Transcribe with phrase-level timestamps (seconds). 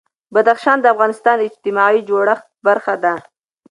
[0.33, 3.13] بدخشان د افغانستان د اجتماعي جوړښت برخه ده.